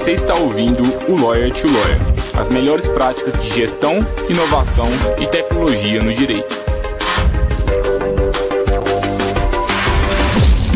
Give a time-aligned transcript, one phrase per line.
[0.00, 1.98] Você está ouvindo o Lawyer to Lawyer,
[2.36, 3.98] as melhores práticas de gestão,
[4.28, 4.88] inovação
[5.20, 6.56] e tecnologia no direito.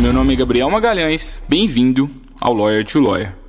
[0.01, 3.44] Meu nome é Gabriel Magalhães, bem-vindo ao Lawyer to Lawyer.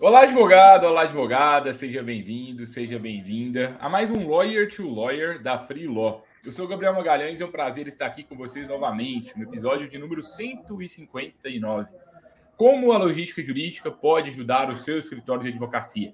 [0.00, 5.58] Olá, advogado, olá, advogada, seja bem-vindo, seja bem-vinda a mais um Lawyer to Lawyer da
[5.58, 6.24] Free Law.
[6.42, 9.88] Eu sou Gabriel Magalhães e é um prazer estar aqui com vocês novamente no episódio
[9.88, 11.86] de número 159
[12.60, 16.12] como a logística jurídica pode ajudar o seu escritório de advocacia?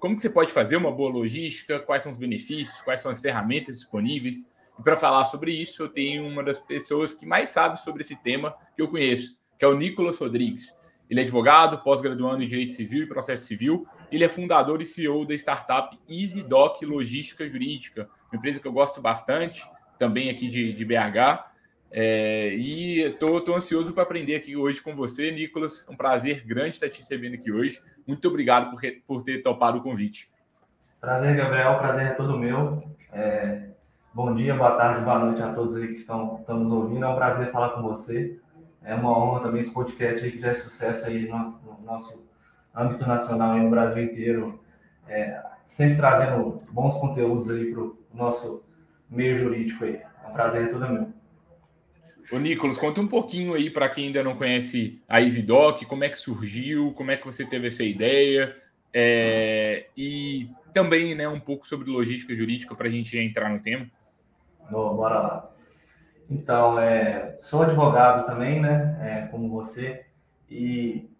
[0.00, 1.78] Como que você pode fazer uma boa logística?
[1.78, 2.80] Quais são os benefícios?
[2.82, 4.44] Quais são as ferramentas disponíveis?
[4.76, 8.20] E para falar sobre isso, eu tenho uma das pessoas que mais sabe sobre esse
[8.24, 10.76] tema que eu conheço, que é o Nicolas Rodrigues.
[11.08, 13.86] Ele é advogado, pós-graduando em Direito Civil e Processo Civil.
[14.10, 19.00] Ele é fundador e CEO da startup EasyDoc Logística Jurídica, uma empresa que eu gosto
[19.00, 21.44] bastante, também aqui de, de BH.
[21.96, 25.86] É, e estou ansioso para aprender aqui hoje com você, Nicolas.
[25.88, 27.80] Um prazer grande estar te recebendo aqui hoje.
[28.04, 30.28] Muito obrigado por, por ter topado o convite.
[31.00, 31.78] Prazer, Gabriel.
[31.78, 32.82] Prazer é todo meu.
[33.12, 33.68] É,
[34.12, 37.04] bom dia, boa tarde, boa noite a todos aí que estão, estão nos ouvindo.
[37.04, 38.40] É um prazer falar com você.
[38.84, 42.22] É uma honra também esse podcast aí que já é sucesso aí no, no nosso
[42.74, 44.60] âmbito nacional e no Brasil inteiro.
[45.08, 48.62] É, sempre trazendo bons conteúdos aí para o nosso
[49.08, 49.96] meio jurídico aí.
[49.96, 51.08] É um prazer é todo meu.
[52.32, 56.08] Ô, Nicolas, conta um pouquinho aí para quem ainda não conhece a EasyDoc, como é
[56.08, 58.56] que surgiu, como é que você teve essa ideia,
[58.92, 63.86] é, e também né, um pouco sobre logística jurídica para a gente entrar no tema.
[64.70, 65.53] Bora lá.
[66.30, 70.06] Então, é, sou advogado também, né, é, como você,
[70.48, 71.10] e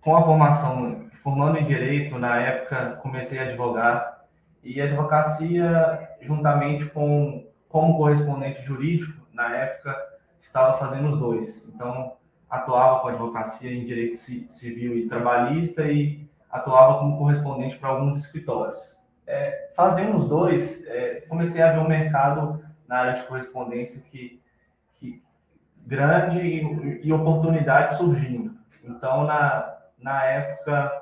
[0.00, 4.24] com a formação, formando em Direito, na época comecei a advogar,
[4.62, 9.96] e advocacia, juntamente com como correspondente jurídico, na época,
[10.38, 11.68] estava fazendo os dois.
[11.74, 12.16] Então,
[12.48, 18.78] atuava com advocacia em direito civil e trabalhista e atuava como correspondente para alguns escritórios.
[19.26, 24.38] É, fazendo os dois, é, comecei a ver um mercado na área de correspondência que,
[25.00, 25.22] que
[25.86, 28.54] grande e, e oportunidades surgindo.
[28.84, 30.92] Então, na, na época,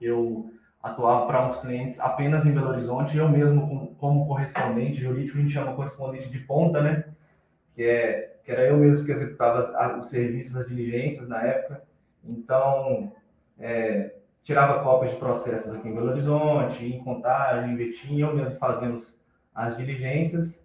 [0.00, 0.50] eu
[0.82, 5.52] atuava para uns clientes apenas em Belo Horizonte, eu mesmo como correspondente jurídico, a gente
[5.52, 7.04] chama correspondente de ponta, né?
[7.74, 11.82] Que é que era eu mesmo que executava os serviços, as diligências na época.
[12.24, 13.12] Então,
[13.58, 18.56] é, tirava cópias de processos aqui em Belo Horizonte, em Contagem, em Betim, eu mesmo
[18.58, 18.96] fazia
[19.54, 20.58] as diligências.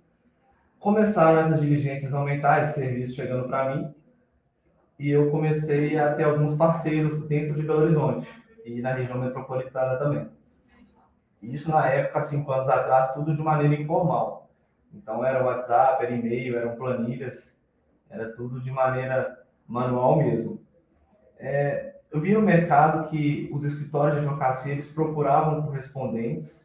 [0.85, 3.91] Começaram essas diligências a aumentar, esse serviço chegando para mim,
[4.99, 8.29] e eu comecei a ter alguns parceiros dentro de Belo Horizonte
[8.63, 10.29] e na região metropolitana também.
[11.41, 14.47] Isso na época, cinco anos atrás, tudo de maneira informal.
[14.93, 17.57] Então era WhatsApp, era e-mail, eram planilhas
[18.07, 20.61] era tudo de maneira manual mesmo.
[21.39, 26.63] É, eu vi no mercado que os escritórios de advocacia eles procuravam correspondentes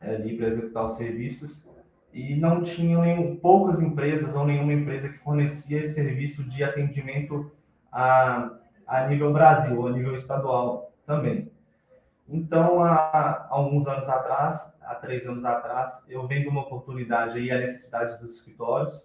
[0.00, 1.68] é, ali para executar os serviços
[2.18, 7.52] e não tinham nenhum, poucas empresas ou nenhuma empresa que fornecia esse serviço de atendimento
[7.92, 8.50] a,
[8.84, 11.48] a nível Brasil, a nível estadual também.
[12.28, 17.58] Então, há, alguns anos atrás, há três anos atrás, eu vendo uma oportunidade aí, a
[17.60, 19.00] necessidade dos escritórios,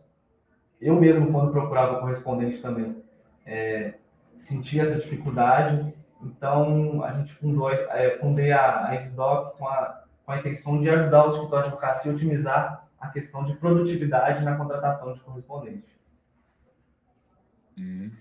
[0.81, 2.97] eu mesmo, quando procurava correspondente também,
[3.45, 3.93] é,
[4.39, 5.93] sentia essa dificuldade.
[6.19, 10.89] Então, a gente fundou, é, fundei a, a SDOC com a, com a intenção de
[10.89, 15.93] ajudar os escritórios de advocacia a otimizar a questão de produtividade na contratação de correspondente.
[17.79, 18.11] Hum,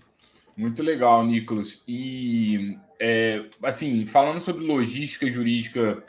[0.55, 1.83] muito legal, Nicolas.
[1.87, 6.03] E, é, assim, falando sobre logística jurídica,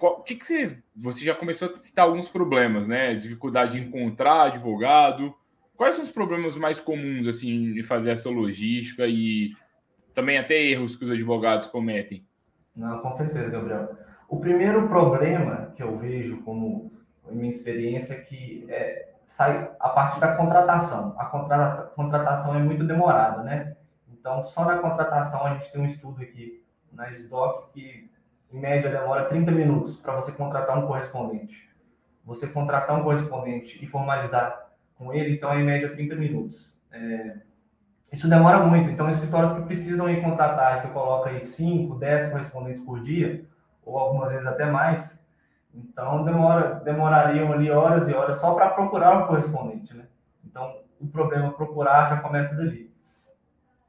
[0.00, 3.14] o que, que você, você já começou a citar alguns problemas, né?
[3.14, 5.34] Dificuldade de encontrar advogado,
[5.78, 9.52] Quais são os problemas mais comuns assim de fazer essa logística e
[10.12, 12.26] também até erros que os advogados cometem?
[12.74, 13.96] Não, com certeza, Gabriel.
[14.28, 16.90] O primeiro problema que eu vejo como
[17.30, 21.14] minha experiência é que é, sai a partir da contratação.
[21.18, 23.76] A contrata, contratação é muito demorada, né?
[24.10, 28.10] Então, só na contratação a gente tem um estudo aqui na SDOC que
[28.52, 31.68] em média demora 30 minutos para você contratar um correspondente.
[32.24, 36.72] Você contratar um correspondente e formalizar com ele, então é em média 30 minutos.
[36.90, 37.36] É,
[38.10, 42.82] isso demora muito, então escritórios que precisam ir contratar, você coloca aí 5, 10 correspondentes
[42.82, 43.44] por dia,
[43.84, 45.17] ou algumas vezes até mais,
[45.74, 50.06] então demora, demorariam ali horas e horas só para procurar o correspondente, né?
[50.44, 52.90] Então o problema procurar já começa dali.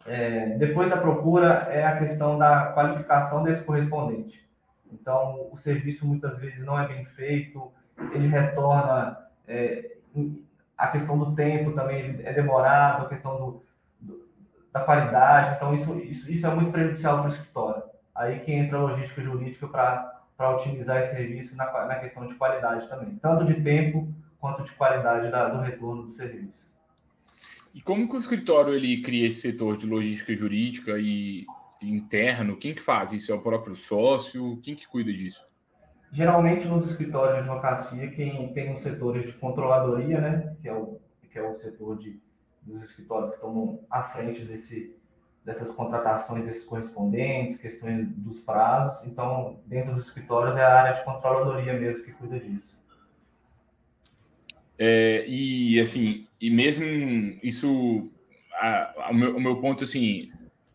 [0.05, 4.47] é, depois da procura é a questão da qualificação desse correspondente.
[4.91, 7.71] Então, o serviço muitas vezes não é bem feito,
[8.11, 9.17] ele retorna
[9.47, 9.97] é,
[10.77, 13.63] a questão do tempo também é demorado, a questão do,
[13.99, 14.27] do,
[14.71, 15.55] da qualidade.
[15.55, 17.83] Então, isso, isso, isso é muito prejudicial para o escritório.
[18.15, 22.87] Aí que entra a logística jurídica para otimizar esse serviço na, na questão de qualidade
[22.87, 24.07] também, tanto de tempo
[24.39, 26.69] quanto de qualidade da, do retorno do serviço.
[27.73, 31.45] E como que o escritório ele cria esse setor de logística jurídica e
[31.81, 32.57] interno?
[32.57, 33.31] Quem que faz isso?
[33.31, 34.59] É o próprio sócio?
[34.63, 35.45] Quem que cuida disso?
[36.11, 40.99] Geralmente nos escritórios de advocacia, quem tem os setores de controladoria, né, que é o,
[41.29, 42.19] que é o setor de,
[42.63, 44.95] dos escritórios que estão à frente desse,
[45.43, 49.05] dessas contratações desses correspondentes, questões dos prazos.
[49.07, 52.77] Então, dentro dos escritórios é a área de controladoria mesmo que cuida disso.
[54.77, 56.85] É, e assim, e mesmo
[57.43, 58.09] isso,
[58.53, 60.29] a, a, o, meu, o, meu, ponto assim,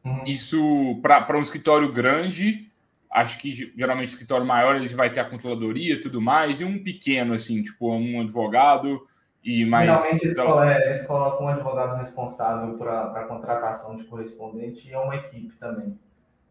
[0.04, 0.24] uhum.
[0.26, 2.70] isso para um escritório grande,
[3.10, 7.32] acho que geralmente escritório maior ele vai ter a controladoria tudo mais, e um pequeno,
[7.32, 9.06] assim, tipo um advogado
[9.44, 9.84] e mais.
[9.86, 10.62] Geralmente eles, então...
[10.62, 15.54] é, eles colocam um advogado responsável para a contratação de correspondente e é uma equipe
[15.56, 15.98] também.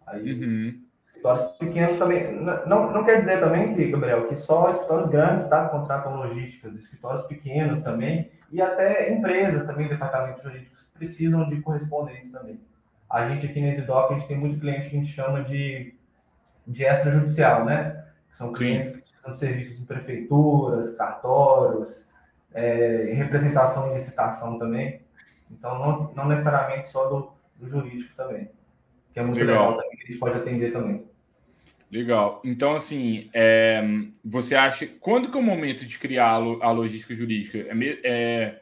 [0.05, 0.79] Aí, uhum.
[1.07, 2.31] escritórios pequenos também.
[2.67, 7.23] Não, não quer dizer também que, Gabriel, que só escritórios grandes tá, contratam logísticas, escritórios
[7.23, 12.59] pequenos também, e até empresas também, departamentos jurídicos, precisam de correspondentes também.
[13.09, 15.95] A gente aqui na Exdoc, a gente tem muito cliente que a gente chama de,
[16.67, 18.05] de extrajudicial, né?
[18.29, 18.97] Que são clientes Sim.
[18.97, 22.07] que precisam de serviços em prefeituras, cartórios,
[22.53, 25.01] é, representação e licitação também.
[25.51, 28.49] Então, não, não necessariamente só do, do jurídico também,
[29.13, 31.05] que é muito legal, legal também, que a gente pode atender também.
[31.93, 32.41] Legal.
[32.43, 33.83] Então, assim, é,
[34.25, 34.87] você acha.
[34.99, 37.59] Quando que é o momento de criar a logística jurídica?
[37.59, 38.61] É, é,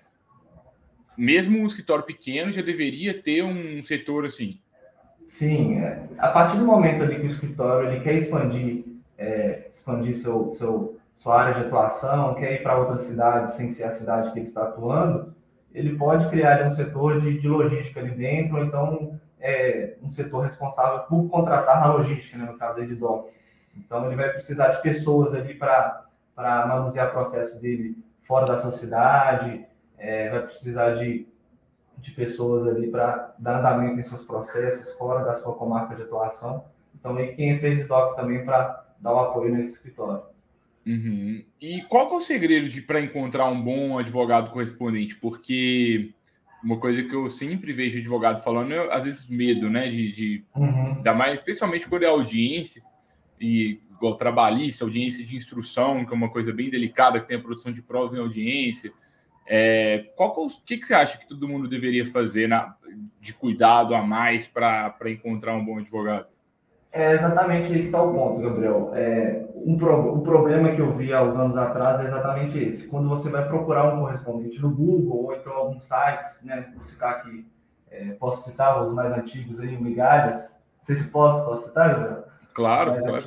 [1.17, 4.59] mesmo um escritório pequeno já deveria ter um setor assim?
[5.29, 5.77] Sim.
[5.79, 8.83] É, a partir do momento ali que o escritório ele quer expandir,
[9.17, 13.83] é, expandir seu, seu, sua área de atuação, quer ir para outra cidade sem ser
[13.83, 15.33] a cidade que ele está atuando,
[15.73, 20.45] ele pode criar um setor de, de logística ali dentro, ou então é, um setor
[20.45, 23.29] responsável por contratar a logística, né, no caso da Exdoc.
[23.75, 26.05] Então, ele vai precisar de pessoas ali para
[26.37, 29.65] manusear o processo dele fora da sua cidade,
[29.97, 31.27] é, vai precisar de,
[31.97, 36.65] de pessoas ali para dar andamento em seus processos fora da sua comarca de atuação.
[36.93, 40.23] Então, aí que entra a Exdoc também para dar o apoio nesse escritório.
[40.85, 41.43] Uhum.
[41.61, 45.15] E qual é o segredo para encontrar um bom advogado correspondente?
[45.15, 46.11] Porque
[46.63, 49.89] uma coisa que eu sempre vejo advogado falando é, às vezes, medo, né?
[49.89, 51.01] De, de uhum.
[51.15, 52.81] mais, especialmente quando é audiência,
[53.39, 57.41] e igual trabalhista, audiência de instrução, que é uma coisa bem delicada, que tem a
[57.41, 58.91] produção de provas em audiência.
[59.45, 62.75] É, qual o que, que você acha que todo mundo deveria fazer na,
[63.19, 66.27] de cuidado a mais para encontrar um bom advogado?
[66.91, 68.91] É exatamente aí que está o ponto, Gabriel.
[68.93, 72.87] É, um, pro, um problema que eu vi há uns anos atrás é exatamente esse.
[72.87, 76.69] Quando você vai procurar um correspondente no Google ou então alguns sites, né?
[76.75, 77.45] Vou citar aqui,
[77.89, 80.59] é, posso citar os mais antigos aí, o Migalhas.
[80.79, 82.25] Não sei se posso, posso citar, Gabriel?
[82.53, 83.23] Claro, claro.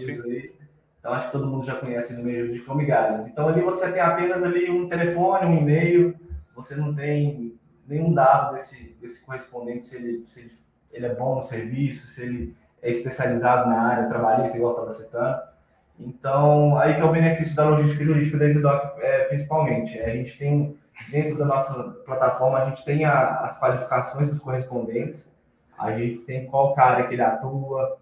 [1.00, 3.26] Então acho que todo mundo já conhece no meio de como Migalhas.
[3.26, 6.14] Então ali você tem apenas ali um telefone, um e-mail,
[6.55, 10.50] você não tem nenhum dado desse, desse correspondente, se ele, se
[10.93, 15.40] ele é bom no serviço, se ele é especializado na área trabalhista, igual estava citando.
[15.98, 19.99] Então, aí que é o benefício da logística jurídica da Exdoc, é, principalmente.
[20.00, 20.76] A gente tem,
[21.11, 25.32] dentro da nossa plataforma, a gente tem a, as qualificações dos correspondentes,
[25.78, 27.99] a gente tem qual área que ele atua,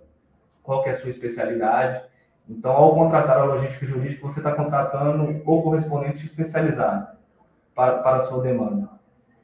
[0.63, 2.03] qual que é a sua especialidade.
[2.49, 7.07] Então, ao contratar a logística jurídica, você está contratando o correspondente especializado
[7.75, 8.89] para, para a sua demanda.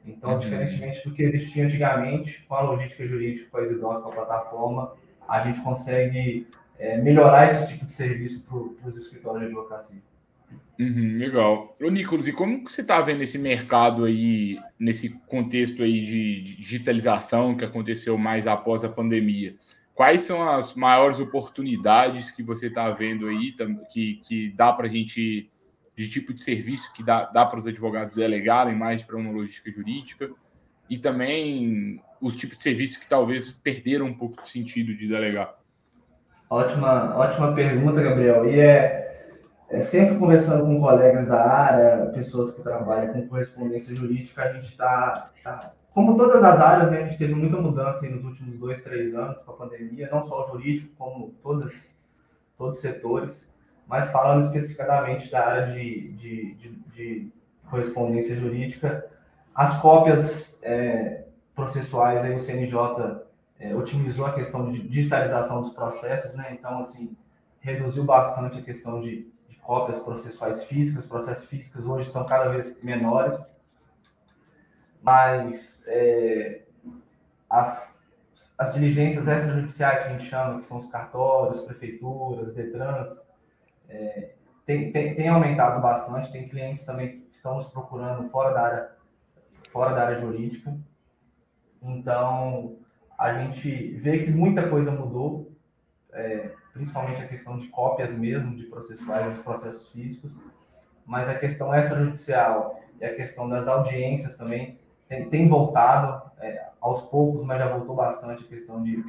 [0.05, 0.39] Então, uhum.
[0.39, 4.91] diferentemente do que existia antigamente, com a logística jurídica, com a Exdoc, com a plataforma,
[5.29, 10.01] a gente consegue é, melhorar esse tipo de serviço para os escritórios de advocacia.
[10.79, 11.75] Uhum, legal.
[11.81, 16.41] Ô, Nicolas, e como que você está vendo esse mercado aí, nesse contexto aí de,
[16.41, 19.55] de digitalização que aconteceu mais após a pandemia?
[19.93, 23.53] Quais são as maiores oportunidades que você está vendo aí,
[23.91, 25.51] que, que dá para a gente,
[25.97, 29.69] de tipo de serviço que dá, dá para os advogados delegarem mais para uma logística
[29.69, 30.31] jurídica?
[30.89, 35.55] E também os tipos de serviços que talvez perderam um pouco de sentido de delegar?
[36.49, 38.49] Ótima, ótima pergunta, Gabriel.
[38.49, 39.27] E é,
[39.69, 44.65] é sempre conversando com colegas da área, pessoas que trabalham com correspondência jurídica, a gente
[44.65, 48.81] está, tá, como todas as áreas, né, a gente teve muita mudança nos últimos dois,
[48.81, 51.95] três anos com a pandemia, não só o jurídico, como todas,
[52.57, 53.47] todos os setores,
[53.87, 57.31] mas falando especificadamente da área de, de, de, de
[57.69, 59.05] correspondência jurídica,
[59.59, 63.25] as cópias é, processuais, aí o CNJ
[63.59, 66.55] é, otimizou a questão de digitalização dos processos, né?
[66.57, 67.13] Então, assim,
[67.59, 71.05] reduziu bastante a questão de, de cópias processuais físicas.
[71.05, 73.37] Processos físicos hoje estão cada vez menores,
[75.01, 76.61] mas é,
[77.49, 78.01] as,
[78.57, 83.21] as diligências extrajudiciais que a gente chama, que são os cartórios, prefeituras, DETRANS,
[83.89, 84.35] é,
[84.65, 86.31] tem, tem, tem, aumentado bastante.
[86.31, 88.98] Tem clientes também que estão nos procurando fora da área,
[89.71, 90.75] fora da área jurídica.
[91.81, 92.75] Então,
[93.17, 95.51] a gente vê que muita coisa mudou,
[96.13, 100.39] é, principalmente a questão de cópias mesmo, de processuais dos processos físicos,
[101.05, 107.01] mas a questão extrajudicial e a questão das audiências também tem, tem voltado é, aos
[107.01, 109.03] poucos, mas já voltou bastante a questão de,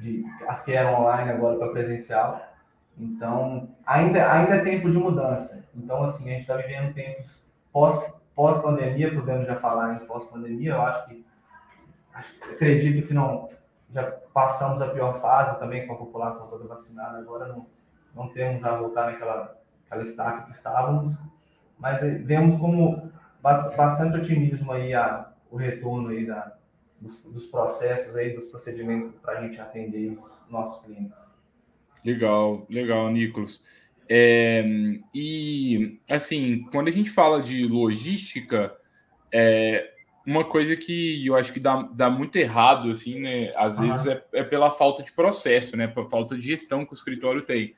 [0.00, 2.40] de as que eram online agora para presencial.
[2.98, 5.64] Então, ainda, ainda é tempo de mudança.
[5.74, 8.02] Então, assim, a gente está vivendo tempos pós,
[8.36, 11.26] pós-pandemia, podemos já falar em pós-pandemia, eu acho que
[12.52, 13.48] acredito que não
[13.92, 17.66] já passamos a pior fase também com a população toda vacinada, agora não,
[18.14, 21.16] não temos a voltar naquela aquela estaca que estávamos,
[21.78, 26.56] mas eh, vemos como bastante otimismo aí a, o retorno aí da,
[27.00, 31.16] dos, dos processos aí, dos procedimentos para a gente atender os nossos clientes.
[32.04, 33.62] Legal, legal, Nicolas.
[34.08, 34.64] É,
[35.14, 38.74] e assim, quando a gente fala de logística,
[39.32, 39.92] é,
[40.26, 43.52] uma coisa que eu acho que dá, dá muito errado, assim, né?
[43.56, 43.88] Às uhum.
[43.88, 45.86] vezes é, é, pela falta de processo, né?
[45.86, 47.74] Pela falta de gestão que o escritório tem.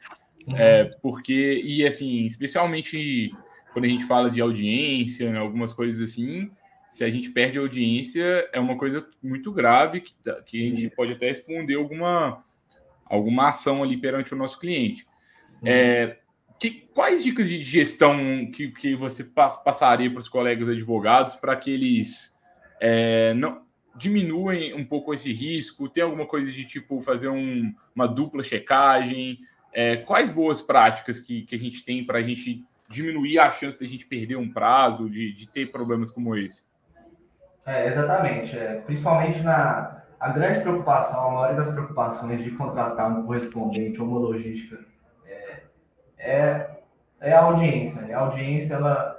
[0.46, 0.56] Uhum.
[0.56, 3.30] É, porque, e assim, especialmente
[3.72, 6.50] quando a gente fala de audiência, né, algumas coisas assim,
[6.90, 10.14] se a gente perde a audiência, é uma coisa muito grave que,
[10.46, 10.96] que a gente Isso.
[10.96, 12.42] pode até responder alguma,
[13.04, 15.06] alguma ação ali perante o nosso cliente.
[15.64, 16.16] É,
[16.58, 21.70] que, quais dicas de gestão que, que você passaria para os colegas advogados para que
[21.70, 22.36] eles
[22.80, 23.62] é, não
[23.94, 25.88] diminuem um pouco esse risco?
[25.88, 29.38] Tem alguma coisa de tipo fazer um, uma dupla checagem?
[29.72, 33.78] É, quais boas práticas que, que a gente tem para a gente diminuir a chance
[33.78, 36.66] de a gente perder um prazo, de, de ter problemas como esse?
[37.64, 38.58] É, exatamente.
[38.58, 44.08] É, principalmente na a grande preocupação, a maioria das preocupações de contratar um correspondente ou
[44.08, 44.87] uma logística é,
[46.28, 46.70] é,
[47.20, 48.02] é a audiência.
[48.02, 48.14] Né?
[48.14, 49.18] A audiência ela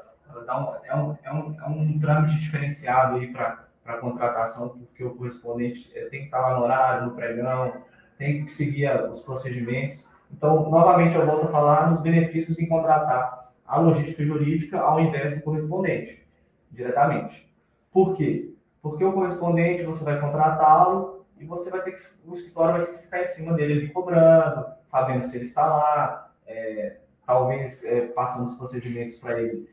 [0.58, 5.16] um, é, um, é, um, é um trâmite diferenciado aí para a contratação, porque o
[5.16, 7.74] correspondente é, tem que estar lá no horário, no pregão,
[8.18, 10.08] tem que seguir os procedimentos.
[10.32, 15.36] Então, novamente, eu volto a falar nos benefícios em contratar a logística jurídica ao invés
[15.36, 16.24] do correspondente,
[16.72, 17.50] diretamente.
[17.92, 18.54] Por quê?
[18.82, 22.94] Porque o correspondente, você vai contratá-lo e você vai ter que, o escritório vai ter
[22.94, 28.08] que ficar em cima dele ali cobrando, sabendo se ele está lá, é, talvez é,
[28.08, 29.70] passando os procedimentos para ele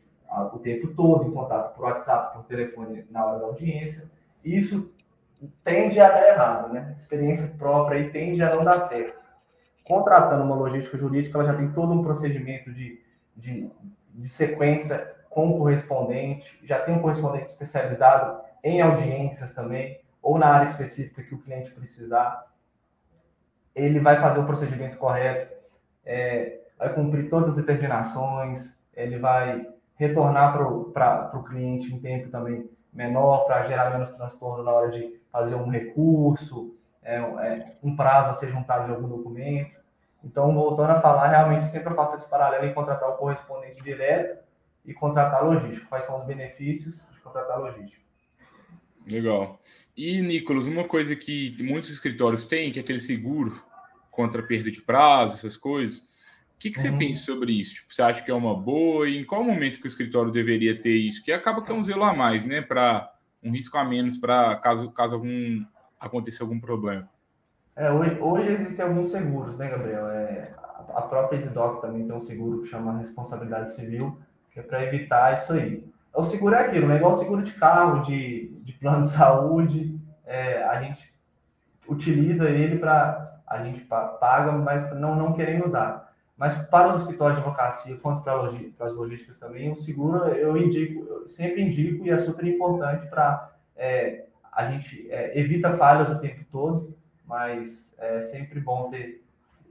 [0.53, 4.11] o tempo todo em contato por WhatsApp, por telefone na hora da audiência.
[4.45, 4.93] Isso
[5.65, 6.95] tende a dar errado, né?
[6.99, 9.19] Experiência própria aí tende a não dar certo.
[9.85, 13.01] Contratando uma logística jurídica, ela já tem todo um procedimento de,
[13.37, 13.71] de,
[14.11, 20.49] de sequência com o correspondente, já tem um correspondente especializado em audiências também, ou na
[20.49, 22.53] área específica que o cliente precisar.
[23.75, 25.55] Ele vai fazer o procedimento correto,
[26.05, 29.67] é, vai cumprir todas as determinações, ele vai
[29.97, 30.53] retornar
[30.93, 35.55] para o cliente em tempo também menor, para gerar menos transtorno na hora de fazer
[35.55, 39.77] um recurso, é, é, um prazo a ser juntado de algum documento.
[40.25, 44.43] Então, voltando a falar, realmente sempre eu faço esse paralelo em contratar o correspondente direto
[44.85, 45.89] e contratar logístico.
[45.89, 48.05] Quais são os benefícios de contratar logístico?
[49.07, 49.61] Legal.
[49.97, 53.63] E, Nicolas, uma coisa que muitos escritórios têm, que é aquele seguro
[54.11, 56.09] contra perda de prazo, essas coisas.
[56.57, 56.99] O que, que você uhum.
[56.99, 57.75] pensa sobre isso?
[57.75, 59.09] Tipo, você acha que é uma boa?
[59.09, 61.23] E em qual momento que o escritório deveria ter isso?
[61.23, 62.63] Que acaba que é um zelo a mais, né?
[62.63, 65.63] Para um risco a menos para caso, caso algum
[66.01, 67.09] aconteça algum problema.
[67.77, 70.09] É, hoje, hoje, existem alguns seguros, né, Gabriel?
[70.09, 70.45] É,
[70.95, 74.19] a própria Isidoc também tem um seguro que chama responsabilidade civil,
[74.51, 75.85] que é para evitar isso aí.
[76.15, 76.97] O seguro é aquilo, né?
[76.97, 81.13] Igual seguro de carro, de, de plano de saúde, é, a gente
[81.87, 86.06] utiliza ele para a gente paga, mas não, não querendo usar.
[86.37, 90.57] Mas para os escritórios de advocacia, quanto para, para as logísticas também, o seguro eu
[90.57, 96.11] indico, eu sempre indico e é super importante para é, a gente é, evita falhas
[96.11, 99.25] o tempo todo, mas é sempre bom ter,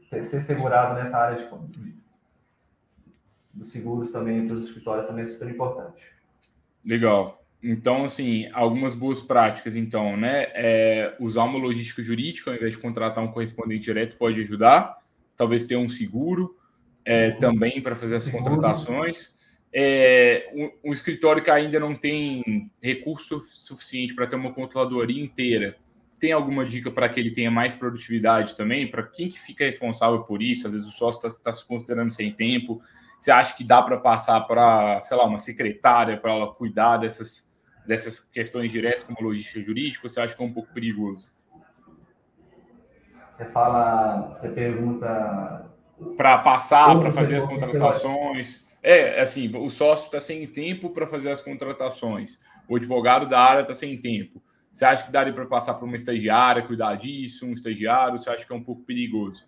[0.09, 1.95] ter ser segurado nessa área de,
[3.53, 6.01] dos seguros também para os escritórios também é super importante.
[6.83, 7.43] Legal.
[7.61, 10.47] Então, assim, algumas boas práticas, então, né?
[10.53, 14.99] É, usar uma logística jurídica ao invés de contratar um correspondente direto pode ajudar
[15.37, 16.57] talvez ter um seguro
[17.03, 19.35] é, também para fazer as contratações.
[19.71, 25.75] É, um, um, escritório que ainda não tem recurso suficiente para ter uma controladoria inteira,
[26.19, 28.89] tem alguma dica para que ele tenha mais produtividade também?
[28.89, 30.65] Para quem que fica responsável por isso?
[30.65, 32.81] Às vezes o sócio está tá se considerando sem tempo.
[33.19, 37.51] Você acha que dá para passar para, sei lá, uma secretária para ela cuidar dessas,
[37.85, 40.05] dessas questões direto como logística jurídica?
[40.05, 41.34] Ou você acha que é um pouco perigoso?
[43.35, 45.65] Você fala, você pergunta
[46.15, 48.65] para passar, para fazer as contratações.
[48.81, 52.39] É, assim, o sócio está sem tempo para fazer as contratações.
[52.69, 54.41] O advogado da área está sem tempo.
[54.71, 58.17] Você acha que daria para passar para uma estagiária, cuidar disso, um estagiário?
[58.17, 59.45] Você acha que é um pouco perigoso?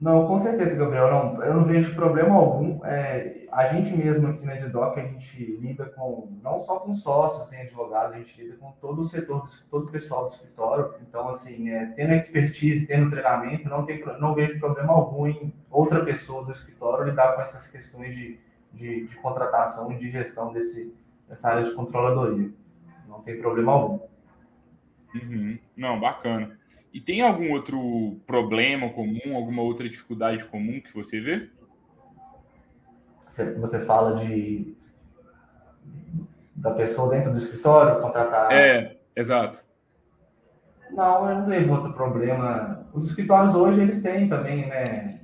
[0.00, 1.08] Não, com certeza, Gabriel.
[1.08, 2.84] Não, eu não vejo problema algum.
[2.84, 7.46] É, a gente mesmo aqui na Exdoc, a gente lida com, não só com sócios,
[7.46, 10.92] tem advogados, a gente lida com todo o setor, todo o pessoal do escritório.
[11.08, 16.04] Então, assim, é, tendo expertise, tendo treinamento, não, tem, não vejo problema algum em outra
[16.04, 18.40] pessoa do escritório lidar com essas questões de,
[18.72, 20.92] de, de contratação e de gestão desse,
[21.28, 22.50] dessa área de controladoria.
[23.06, 24.00] Não tem problema algum.
[25.14, 25.56] Uhum.
[25.76, 26.58] Não, bacana.
[26.92, 31.48] E tem algum outro problema comum, alguma outra dificuldade comum que você vê?
[33.42, 34.76] Você fala de
[36.54, 38.50] da pessoa dentro do escritório contratar.
[38.52, 39.62] É, exato.
[40.90, 42.86] Não, eu não vejo outro problema.
[42.92, 45.20] Os escritórios hoje eles têm também, né,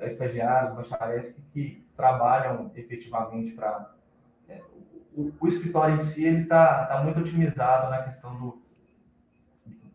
[0.00, 3.90] é, estagiários, bacharéis que, que trabalham efetivamente para
[4.48, 4.60] é,
[5.16, 8.62] o, o, escritório em si ele está tá muito otimizado na questão do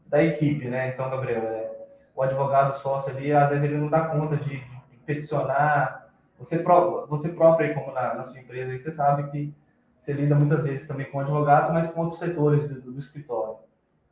[0.08, 0.90] da equipe, né?
[0.90, 1.70] Então, Gabriel, é,
[2.16, 6.07] o advogado sócio ali, às vezes ele não dá conta de, de peticionar.
[6.40, 6.64] Você,
[7.08, 9.54] você próprio, como na, na, sua empresa, você sabe que
[9.98, 13.58] você lida muitas vezes também com advogado, mas com outros setores do, do escritório.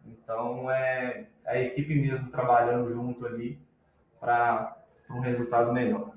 [0.05, 3.60] Então, é a equipe mesmo trabalhando junto ali
[4.20, 4.75] para
[5.10, 6.12] um resultado melhor.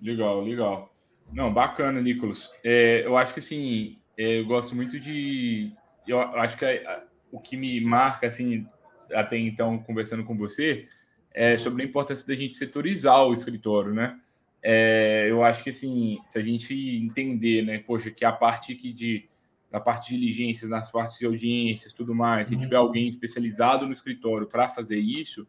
[0.00, 0.92] Legal, legal.
[1.32, 2.50] Não, bacana, Nicolas.
[2.64, 5.72] É, eu acho que assim, é, eu gosto muito de.
[6.06, 8.66] Eu acho que a, o que me marca, assim,
[9.12, 10.88] até então, conversando com você,
[11.32, 14.18] é sobre a importância da gente setorizar o escritório, né?
[14.62, 18.92] É, eu acho que, assim, se a gente entender, né, poxa, que a parte aqui
[18.92, 19.28] de
[19.70, 23.92] na parte de diligências, nas partes de audiências, tudo mais, se tiver alguém especializado no
[23.92, 25.46] escritório para fazer isso,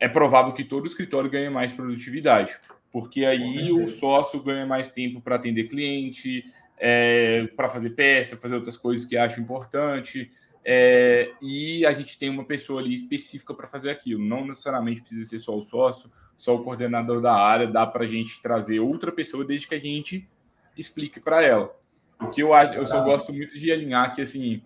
[0.00, 2.58] é provável que todo escritório ganhe mais produtividade,
[2.90, 6.44] porque aí o sócio ganha mais tempo para atender cliente,
[6.78, 10.30] é, para fazer peça, fazer outras coisas que acho importante.
[10.64, 14.22] É, e a gente tem uma pessoa ali específica para fazer aquilo.
[14.22, 17.66] Não necessariamente precisa ser só o sócio, só o coordenador da área.
[17.66, 20.28] Dá para a gente trazer outra pessoa desde que a gente
[20.76, 21.74] explique para ela.
[22.20, 24.62] O que eu, eu só gosto muito de alinhar que, assim,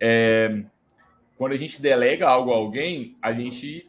[0.00, 0.64] é,
[1.36, 3.88] quando a gente delega algo a alguém, a gente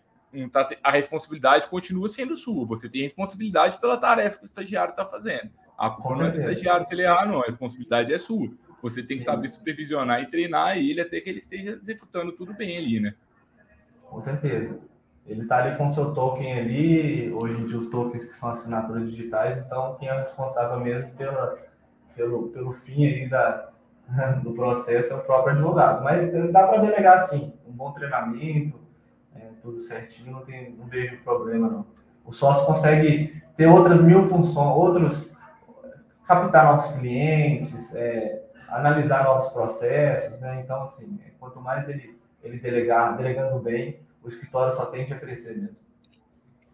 [0.51, 2.65] tá, a responsabilidade continua sendo sua.
[2.67, 5.49] Você tem responsabilidade pela tarefa que o estagiário está fazendo.
[5.77, 7.41] A culpa não é do estagiário se ele errar, não.
[7.41, 8.49] A responsabilidade é sua.
[8.81, 12.77] Você tem que saber supervisionar e treinar ele até que ele esteja executando tudo bem
[12.77, 13.13] ali, né?
[14.03, 14.79] Com certeza.
[15.27, 18.49] Ele está ali com o seu token ali, hoje em dia os tokens que são
[18.49, 21.57] assinaturas digitais, então quem é responsável mesmo pela,
[22.15, 23.69] pelo, pelo fim aí da,
[24.41, 26.03] do processo é o próprio advogado.
[26.03, 28.79] Mas dá para delegar sim, um bom treinamento,
[29.35, 31.85] é, tudo certinho, não, tem, não vejo problema não.
[32.25, 35.35] O sócio consegue ter outras mil funções, outros
[36.25, 40.62] captar novos clientes, é, analisar novos processos, né?
[40.63, 45.58] Então, assim, quanto mais ele, ele delegar, delegando bem, o escritório só tende a crescer
[45.58, 45.75] mesmo.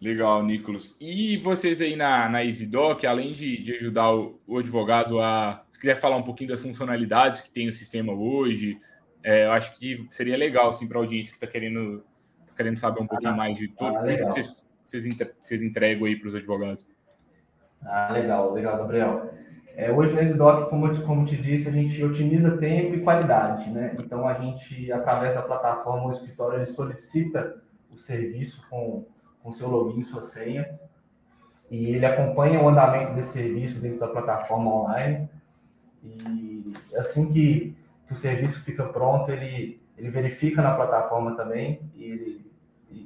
[0.02, 0.96] Legal, Nicolas.
[1.00, 5.64] E vocês aí na, na EasyDoc, além de, de ajudar o, o, advogado a.
[5.72, 8.80] Se quiser falar um pouquinho das funcionalidades que tem o sistema hoje,
[9.24, 12.04] é, eu acho que seria legal, assim, para a audiência que está querendo,
[12.46, 13.98] tá querendo saber um pouquinho ah, mais de tudo.
[13.98, 16.88] Ah, que vocês, vocês entregam aí para os advogados?
[17.84, 19.34] Ah, legal, legal, Gabriel.
[19.76, 23.70] É, hoje no EasyDoc, como, eu, como te disse, a gente otimiza tempo e qualidade,
[23.70, 23.96] né?
[24.00, 27.62] Então a gente, através da plataforma, o escritório ele solicita
[27.92, 29.06] o serviço com
[29.46, 30.68] com seu login, sua senha,
[31.70, 35.30] e ele acompanha o andamento desse serviço dentro da plataforma online.
[36.04, 42.06] E assim que, que o serviço fica pronto, ele, ele verifica na plataforma também e
[42.06, 42.52] ele,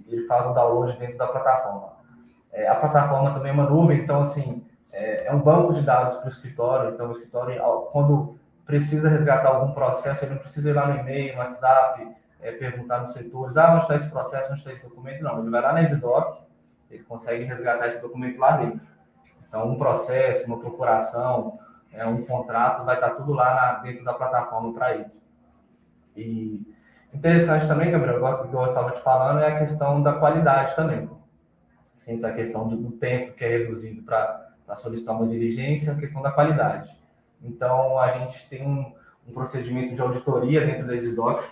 [0.07, 1.89] ele faz o download dentro da plataforma.
[2.53, 6.15] É, a plataforma também é uma nuvem, então assim é, é um banco de dados
[6.17, 6.93] para o escritório.
[6.93, 11.33] Então, o escritório, quando precisa resgatar algum processo, ele não precisa ir lá no e-mail,
[11.33, 12.07] no WhatsApp,
[12.41, 15.23] é, perguntar nos setores, ah, onde está esse processo, onde está esse documento?
[15.23, 16.41] Não, ele vai lá na EasyDoc,
[16.89, 18.79] ele consegue resgatar esse documento lá dentro.
[19.47, 21.59] Então, um processo, uma procuração,
[21.91, 25.05] é, um contrato, vai estar tudo lá na, dentro da plataforma para ele.
[26.15, 26.61] E
[27.13, 31.09] interessante também, Gabriel, que eu estava te falando, é a questão da qualidade também.
[31.95, 36.21] Sim, essa questão do tempo que é reduzido para para solicitar uma diligência, a questão
[36.21, 36.95] da qualidade.
[37.41, 38.93] Então, a gente tem um,
[39.27, 41.43] um procedimento de auditoria dentro da EasyDoc,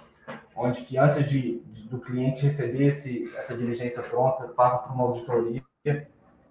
[0.56, 5.06] onde que antes de, de do cliente receber esse, essa diligência pronta, passa por uma
[5.06, 5.64] auditoria.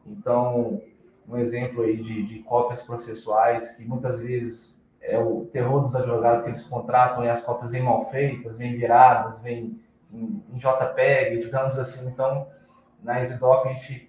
[0.05, 0.83] Então,
[1.29, 6.43] um exemplo aí de, de cópias processuais, que muitas vezes é o terror dos advogados
[6.43, 9.81] que eles contratam e as cópias vêm mal feitas, vêm viradas, vêm
[10.13, 12.09] em, em JPEG, digamos assim.
[12.09, 12.49] Então,
[13.05, 14.06] na EasyDoc a gente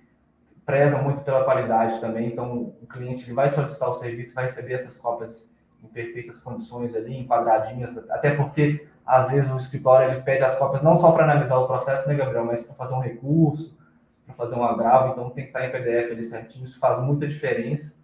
[0.68, 4.74] preza muito pela qualidade também, então o cliente ele vai solicitar o serviço, vai receber
[4.74, 5.50] essas cópias
[5.82, 10.84] em perfeitas condições ali, enquadradinhas, até porque às vezes o escritório ele pede as cópias
[10.84, 13.80] não só para analisar o processo, né, Gabriel, mas para fazer um recurso,
[14.26, 17.26] para fazer um agravo, então tem que estar em PDF ali certinho, isso faz muita
[17.26, 17.96] diferença.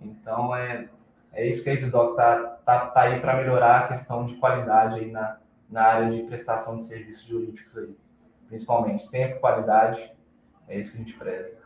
[0.00, 0.88] Então é,
[1.34, 5.00] é isso que a EasyDoc está tá, tá aí para melhorar a questão de qualidade
[5.00, 5.36] aí na,
[5.68, 7.94] na área de prestação de serviços jurídicos aí,
[8.48, 10.10] principalmente tempo, qualidade,
[10.66, 11.60] é isso que a gente preza.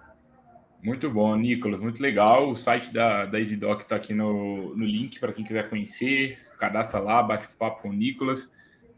[0.85, 2.51] Muito bom, Nicolas, muito legal.
[2.51, 6.39] O site da, da EasyDoc está aqui no, no link para quem quiser conhecer.
[6.59, 8.53] Cadastra lá, bate um papo com o Nicolas.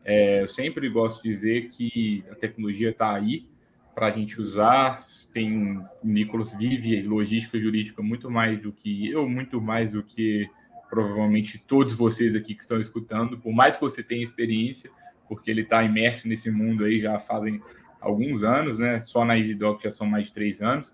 [0.05, 3.46] É, eu sempre gosto de dizer que a tecnologia está aí
[3.94, 4.99] para a gente usar.
[5.33, 10.51] Tem o Nicolas vive logística jurídica muito mais do que eu, muito mais do que
[10.90, 13.38] provavelmente todos vocês aqui que estão escutando.
[13.38, 14.90] Por mais que você tenha experiência,
[15.29, 17.62] porque ele está imerso nesse mundo aí já fazem
[18.01, 18.99] alguns anos, né?
[18.99, 20.92] Só na EasyDoc já são mais de três anos.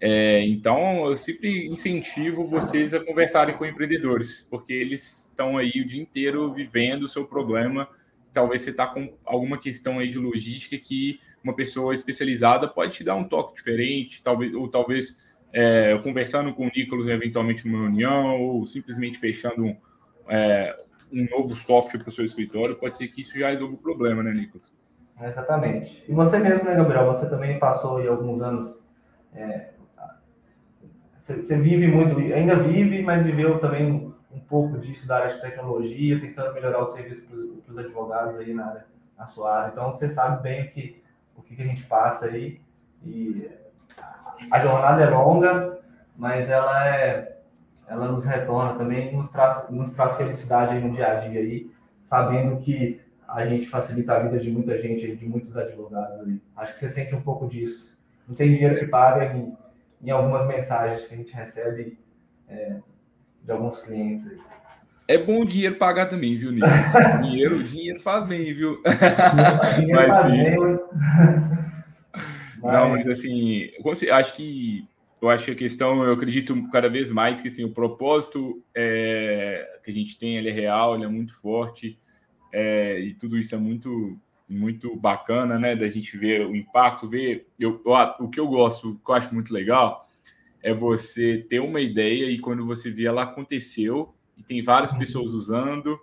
[0.00, 5.86] É, então, eu sempre incentivo vocês a conversarem com empreendedores, porque eles estão aí o
[5.86, 7.88] dia inteiro vivendo o seu problema.
[8.32, 13.04] Talvez você está com alguma questão aí de logística que uma pessoa especializada pode te
[13.04, 15.20] dar um toque diferente, talvez, ou talvez
[15.52, 19.76] é, conversando com o Nicolas eventualmente numa reunião, ou simplesmente fechando um,
[20.28, 20.78] é,
[21.12, 24.22] um novo software para o seu escritório, pode ser que isso já resolva o problema,
[24.22, 24.72] né, Nicolas?
[25.20, 26.04] Exatamente.
[26.08, 27.06] E você mesmo, né, Gabriel?
[27.06, 28.86] Você também passou aí alguns anos
[29.34, 29.70] é,
[31.36, 36.20] você vive muito, ainda vive, mas viveu também um pouco disso da área de tecnologia,
[36.20, 38.86] tentando melhorar o serviço para os advogados aí na, área,
[39.16, 39.72] na sua área.
[39.72, 41.02] Então você sabe bem o que,
[41.36, 42.60] o que a gente passa aí.
[43.04, 43.48] E
[44.50, 45.78] a jornada é longa,
[46.16, 47.38] mas ela é
[47.88, 51.70] ela nos retorna também, nos traz, nos traz felicidade no dia a dia aí,
[52.04, 56.40] sabendo que a gente facilita a vida de muita gente, de muitos advogados aí.
[56.56, 57.96] Acho que você sente um pouco disso.
[58.26, 59.52] Não tem dinheiro que pague
[60.02, 61.98] em algumas mensagens que a gente recebe
[62.48, 62.76] é,
[63.42, 64.38] de alguns clientes aí.
[65.06, 66.66] É bom o dinheiro pagar também, viu, Nico?
[67.22, 68.82] dinheiro, dinheiro faz bem, viu?
[69.76, 70.44] Dinheiro mas, faz sim.
[70.44, 70.80] bem, mas...
[72.62, 73.70] Não, mas assim,
[74.10, 74.88] acho que
[75.20, 79.80] eu acho que a questão, eu acredito cada vez mais que assim, o propósito é,
[79.84, 81.98] que a gente tem ele é real, ele é muito forte,
[82.52, 85.76] é, e tudo isso é muito muito bacana, né?
[85.76, 87.46] Da gente ver o impacto, ver.
[87.58, 87.82] Eu,
[88.18, 90.08] o que eu gosto, o que eu acho muito legal,
[90.62, 94.98] é você ter uma ideia e quando você vê ela aconteceu e tem várias uhum.
[94.98, 95.98] pessoas usando,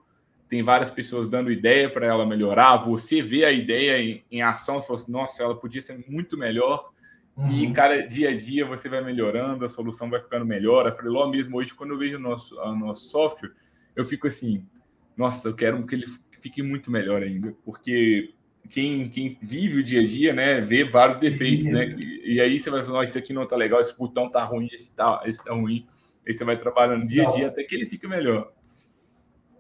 [0.47, 2.77] tem várias pessoas dando ideia para ela melhorar.
[2.77, 6.38] Você vê a ideia em, em ação, você fala assim, nossa, ela podia ser muito
[6.38, 6.89] melhor.
[7.36, 7.51] Uhum.
[7.51, 10.88] E, cara, dia a dia você vai melhorando, a solução vai ficando melhor.
[10.88, 13.51] A Freeló mesmo, hoje, quando eu vejo o nosso, o nosso software,
[13.95, 14.65] eu fico assim,
[15.17, 16.05] nossa, eu quero que ele
[16.45, 18.36] fique muito melhor ainda, porque
[18.69, 21.86] quem, quem vive o dia a dia, né, vê vários defeitos, né?
[21.88, 24.69] E, e, aí você vai falar, isso aqui não tá legal, esse botão tá ruim,
[24.71, 25.88] esse tá, esse tá ruim.
[26.27, 28.51] Aí você vai trabalhando dia a dia até que ele fique melhor.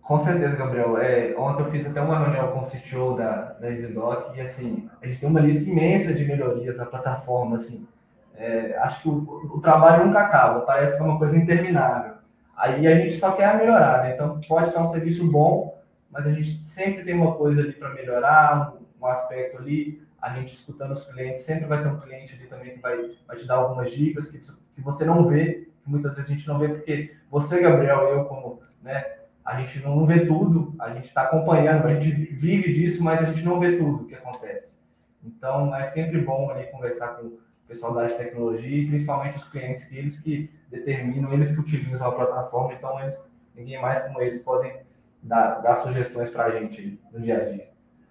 [0.03, 0.99] Com certeza, Gabriel.
[0.99, 4.87] É, ontem eu fiz até uma reunião com o CTO da, da EasyDoc e, assim,
[5.01, 7.87] a gente tem uma lista imensa de melhorias na plataforma, assim.
[8.35, 12.13] É, acho que o, o, trabalho nunca acaba, parece que é uma coisa interminável.
[12.55, 14.13] Aí a gente só quer melhorar, né?
[14.13, 15.74] Então, pode estar um serviço bom,
[16.15, 20.53] mas a gente sempre tem uma coisa ali para melhorar, um aspecto ali, a gente
[20.53, 23.55] escutando os clientes, sempre vai ter um cliente ali também que vai, vai te dar
[23.55, 24.39] algumas dicas que,
[24.73, 28.23] que você não vê, que muitas vezes a gente não vê, porque você, Gabriel, eu
[28.23, 33.03] como, né, a gente não vê tudo, a gente está acompanhando, a gente vive disso,
[33.03, 34.79] mas a gente não vê tudo que acontece.
[35.21, 39.35] Então, é sempre bom ali conversar com o pessoal da área de tecnologia e principalmente
[39.35, 43.21] os clientes, que eles que determinam, eles que utilizam a plataforma, então eles,
[43.53, 44.85] ninguém mais como eles podem
[45.25, 47.67] dar, dar sugestões para a gente no dia a dia.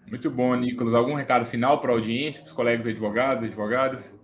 [0.06, 0.94] Muito bom, Nicolas.
[0.94, 4.14] Algum recado final para a audiência, para os colegas advogados, advogadas?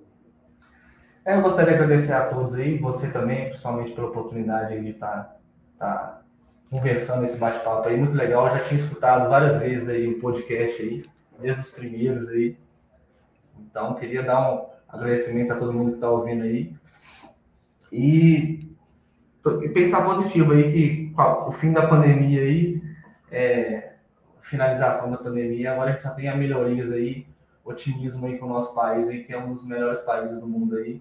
[1.24, 5.38] É, eu gostaria de agradecer a todos aí, você também, principalmente pela oportunidade de estar,
[5.72, 6.22] estar
[6.70, 8.46] conversando esse bate-papo aí, muito legal.
[8.46, 11.04] Eu já tinha escutado várias vezes aí o podcast aí,
[11.38, 12.56] desde os primeiros aí.
[13.58, 16.74] Então, queria dar um agradecimento a todo mundo que está ouvindo aí.
[17.92, 18.68] E,
[19.62, 22.82] e pensar positivo aí que o fim da pandemia aí
[23.30, 23.92] é,
[24.42, 27.26] finalização da pandemia, agora a gente só tem a melhorias aí,
[27.64, 30.76] otimismo aí com o nosso país aí, que é um dos melhores países do mundo
[30.76, 31.00] aí,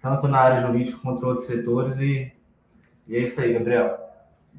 [0.00, 2.32] tanto na área jurídica quanto em outros setores e,
[3.08, 3.98] e é isso aí, Gabriel.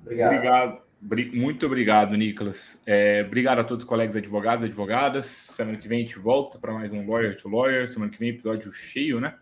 [0.01, 0.34] Obrigado.
[0.34, 0.86] Obrigado.
[1.34, 2.81] Muito obrigado, Nicolas.
[2.86, 5.25] É, obrigado a todos os colegas advogados e advogadas.
[5.27, 7.88] Semana que vem a gente volta para mais um Lawyer to Lawyer.
[7.88, 9.36] Semana que vem episódio cheio, né?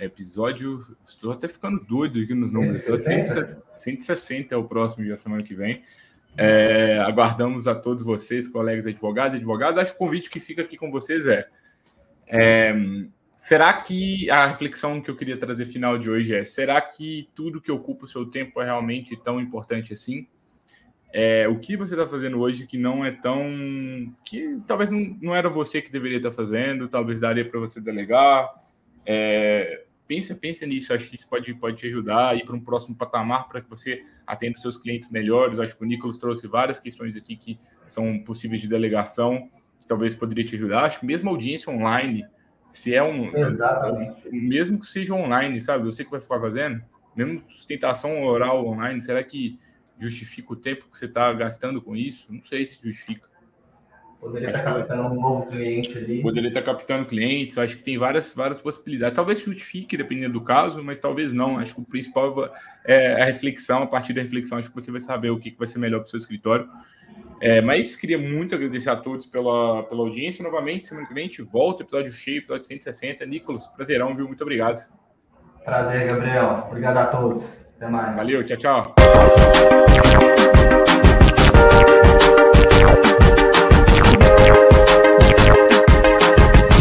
[0.00, 0.84] Episódio.
[1.04, 2.84] Estou até ficando doido aqui nos números.
[2.84, 5.82] 160, 160 é o próximo dia, semana que vem.
[6.36, 9.78] É, aguardamos a todos vocês, colegas advogados advogadas.
[9.78, 11.48] Acho que o convite que fica aqui com vocês é,
[12.26, 12.74] é
[13.40, 17.60] Será que a reflexão que eu queria trazer final de hoje é: será que tudo
[17.60, 20.26] que ocupa o seu tempo é realmente tão importante assim?
[21.12, 23.42] É, o que você está fazendo hoje que não é tão.
[24.24, 27.80] que talvez não, não era você que deveria estar tá fazendo, talvez daria para você
[27.80, 28.48] delegar.
[29.06, 32.60] É, pensa, pensa nisso, acho que isso pode, pode te ajudar a ir para um
[32.60, 35.60] próximo patamar para que você atenda os seus clientes melhores.
[35.60, 40.12] Acho que o Nicolas trouxe várias questões aqui que são possíveis de delegação, que talvez
[40.12, 40.82] poderia te ajudar.
[40.82, 42.26] Acho que mesmo audiência online
[42.72, 43.36] se é um.
[43.36, 44.28] Exatamente.
[44.32, 45.84] Mesmo que seja online, sabe?
[45.84, 46.82] Você que vai ficar fazendo,
[47.14, 49.60] mesmo sustentação oral online, será que
[49.96, 52.26] justifica o tempo que você está gastando com isso?
[52.28, 53.29] Não sei se justifica.
[54.20, 56.20] Poderia estar captando um novo cliente ali.
[56.20, 59.16] Poderia estar captando clientes, acho que tem várias, várias possibilidades.
[59.16, 61.58] Talvez justifique, dependendo do caso, mas talvez não.
[61.58, 62.52] Acho que o principal
[62.84, 63.82] é a reflexão.
[63.82, 66.06] A partir da reflexão, acho que você vai saber o que vai ser melhor para
[66.06, 66.68] o seu escritório.
[67.40, 70.44] É, mas queria muito agradecer a todos pela, pela audiência.
[70.44, 73.24] Novamente, semana que vem a gente volta, episódio cheio, episódio 160.
[73.24, 74.26] Nicolas, prazerão, viu?
[74.26, 74.82] Muito obrigado.
[75.64, 76.66] Prazer, Gabriel.
[76.68, 77.66] Obrigado a todos.
[77.76, 78.14] Até mais.
[78.14, 78.94] Valeu, tchau, tchau.